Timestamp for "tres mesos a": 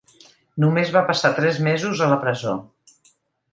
1.41-2.09